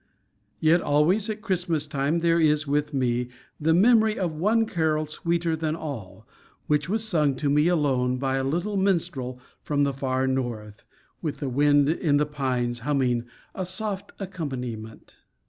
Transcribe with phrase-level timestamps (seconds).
[0.59, 3.27] Yet always at Christmas time there is with me
[3.59, 6.27] the memory of one carol sweeter than all,
[6.65, 10.85] which was sung to me alone by a little minstrel from the far north,
[11.21, 15.17] with the wind in the pines humming a soft accompaniment.